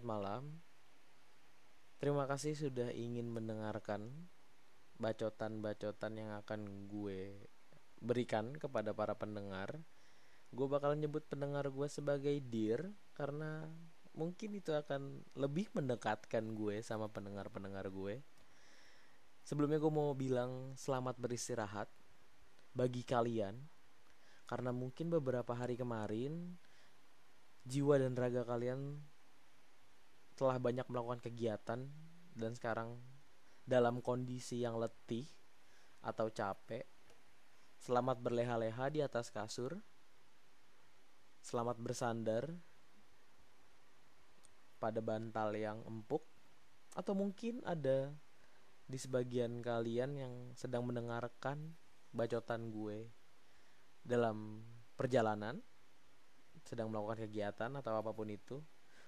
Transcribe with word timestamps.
malam. 0.00 0.64
Terima 2.00 2.24
kasih 2.24 2.56
sudah 2.56 2.88
ingin 2.88 3.28
mendengarkan 3.28 4.08
bacotan-bacotan 4.96 6.16
yang 6.16 6.32
akan 6.40 6.88
gue 6.88 7.36
berikan 8.00 8.56
kepada 8.56 8.96
para 8.96 9.12
pendengar. 9.12 9.84
Gue 10.48 10.72
bakal 10.72 10.96
nyebut 10.96 11.28
pendengar 11.28 11.68
gue 11.68 11.84
sebagai 11.92 12.32
dear 12.48 12.96
karena 13.12 13.68
mungkin 14.16 14.56
itu 14.56 14.72
akan 14.72 15.20
lebih 15.36 15.68
mendekatkan 15.76 16.56
gue 16.56 16.80
sama 16.80 17.12
pendengar-pendengar 17.12 17.92
gue. 17.92 18.24
Sebelumnya 19.44 19.76
gue 19.76 19.92
mau 19.92 20.16
bilang 20.16 20.72
selamat 20.80 21.20
beristirahat 21.20 21.92
bagi 22.72 23.04
kalian 23.04 23.68
karena 24.48 24.72
mungkin 24.72 25.12
beberapa 25.12 25.52
hari 25.52 25.76
kemarin 25.76 26.56
jiwa 27.66 27.98
dan 27.98 28.14
raga 28.14 28.46
kalian 28.46 29.02
telah 30.38 30.62
banyak 30.62 30.86
melakukan 30.86 31.18
kegiatan 31.18 31.90
dan 32.38 32.52
sekarang 32.54 33.02
dalam 33.66 33.98
kondisi 33.98 34.62
yang 34.62 34.78
letih 34.78 35.26
atau 35.98 36.30
capek. 36.30 36.86
Selamat 37.82 38.22
berleha-leha 38.22 38.86
di 38.94 39.02
atas 39.02 39.34
kasur. 39.34 39.82
Selamat 41.42 41.78
bersandar 41.82 42.54
pada 44.78 45.02
bantal 45.02 45.50
yang 45.58 45.82
empuk 45.82 46.22
atau 46.94 47.18
mungkin 47.18 47.66
ada 47.66 48.14
di 48.86 48.98
sebagian 48.98 49.58
kalian 49.58 50.14
yang 50.14 50.34
sedang 50.54 50.86
mendengarkan 50.86 51.74
bacotan 52.14 52.70
gue 52.70 53.10
dalam 54.06 54.62
perjalanan 54.94 55.58
sedang 56.66 56.90
melakukan 56.90 57.24
kegiatan 57.24 57.70
atau 57.78 57.96
apa 57.96 58.10
pun 58.10 58.28
itu 58.28 58.58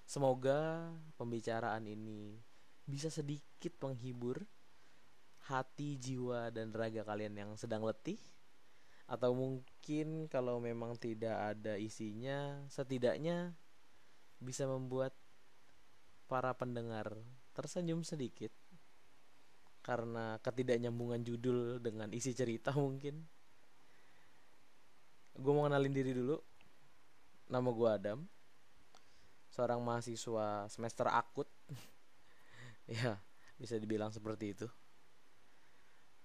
Semoga 0.09 0.89
pembicaraan 1.21 1.85
ini 1.85 2.33
bisa 2.89 3.13
sedikit 3.13 3.77
menghibur 3.85 4.41
hati, 5.45 6.01
jiwa, 6.01 6.49
dan 6.49 6.73
raga 6.73 7.05
kalian 7.05 7.37
yang 7.37 7.51
sedang 7.53 7.85
letih. 7.85 8.17
Atau 9.05 9.37
mungkin 9.37 10.25
kalau 10.25 10.57
memang 10.57 10.97
tidak 10.97 11.53
ada 11.53 11.77
isinya, 11.77 12.65
setidaknya 12.73 13.53
bisa 14.41 14.65
membuat 14.65 15.13
para 16.25 16.57
pendengar 16.57 17.13
tersenyum 17.53 18.01
sedikit 18.01 18.49
karena 19.85 20.41
ketidaknyambungan 20.41 21.21
judul 21.21 21.77
dengan 21.77 22.09
isi 22.17 22.33
cerita 22.33 22.73
mungkin. 22.73 23.29
Gue 25.37 25.53
mau 25.53 25.69
kenalin 25.69 25.93
diri 25.93 26.17
dulu. 26.17 26.48
Nama 27.49 27.65
gue 27.65 27.89
Adam. 27.89 28.19
Seorang 29.49 29.81
mahasiswa 29.81 30.69
semester 30.69 31.09
akut. 31.09 31.49
Ya 32.89 33.21
bisa 33.61 33.77
dibilang 33.77 34.09
seperti 34.09 34.57
itu. 34.57 34.65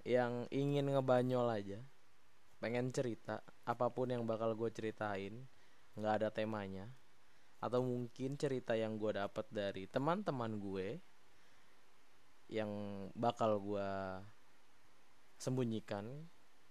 Yang 0.01 0.49
ingin 0.49 0.89
ngebanyol 0.89 1.53
aja. 1.53 1.81
Pengen 2.57 2.89
cerita 2.89 3.45
apa 3.69 3.93
pun 3.93 4.09
yang 4.09 4.25
bakal 4.25 4.57
gue 4.57 4.73
ceritain 4.73 5.45
nggak 5.93 6.15
ada 6.25 6.29
temanya. 6.33 6.89
Atau 7.61 7.85
mungkin 7.85 8.41
cerita 8.41 8.73
yang 8.73 8.97
gue 8.97 9.13
dapat 9.13 9.45
dari 9.53 9.85
teman-teman 9.85 10.57
gue 10.57 11.05
yang 12.49 12.73
bakal 13.13 13.61
gue 13.61 13.89
sembunyikan 15.37 16.29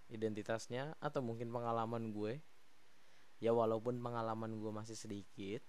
identitasnya 0.09 0.97
atau 0.97 1.21
mungkin 1.21 1.53
pengalaman 1.53 2.09
gue 2.13 2.41
ya 3.43 3.51
walaupun 3.51 3.99
pengalaman 3.99 4.55
gue 4.55 4.71
masih 4.71 4.95
sedikit 4.95 5.59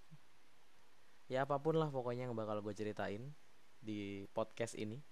ya 1.27 1.43
apa 1.43 1.59
pun 1.59 1.75
lah 1.75 1.91
pokoknya 1.91 2.31
yang 2.31 2.39
bakal 2.39 2.63
gue 2.63 2.71
ceritain 2.71 3.35
di 3.83 4.25
podcast 4.31 4.79
ini. 4.79 5.03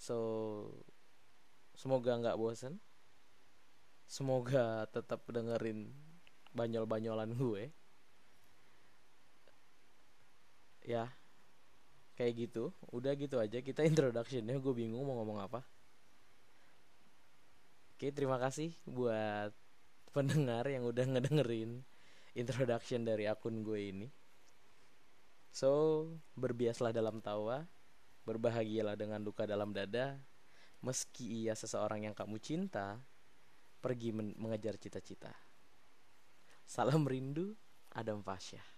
So 0.00 0.16
semoga 1.76 2.16
nggak 2.16 2.40
bosen. 2.40 2.80
Semoga 4.08 4.88
tetap 4.88 5.28
dengerin 5.28 5.92
banyol-banyolan 6.56 7.36
gue. 7.36 7.68
Ya 10.88 11.12
kayak 12.16 12.48
gitu. 12.48 12.72
Udah 12.88 13.12
gitu 13.20 13.36
aja 13.36 13.60
kita 13.60 13.84
introductionnya. 13.84 14.56
Gue 14.56 14.72
bingung 14.72 15.04
mau 15.04 15.20
ngomong 15.20 15.44
apa. 15.44 15.60
Oke 17.92 18.14
terima 18.14 18.38
kasih 18.40 18.72
buat 18.86 19.52
pendengar 20.18 20.66
yang 20.66 20.82
udah 20.82 21.06
ngedengerin 21.06 21.86
introduction 22.34 23.06
dari 23.06 23.30
akun 23.30 23.62
gue 23.62 23.80
ini 23.94 24.08
So, 25.48 26.04
berbiaslah 26.36 26.92
dalam 26.92 27.24
tawa, 27.24 27.64
berbahagialah 28.28 28.94
dengan 28.94 29.24
luka 29.24 29.48
dalam 29.48 29.72
dada, 29.72 30.20
meski 30.84 31.44
ia 31.44 31.56
seseorang 31.56 32.06
yang 32.06 32.14
kamu 32.14 32.36
cinta, 32.38 33.00
pergi 33.80 34.14
mengejar 34.14 34.76
cita-cita. 34.76 35.32
Salam 36.68 37.08
rindu, 37.08 37.56
Adam 37.90 38.20
Fasya. 38.20 38.77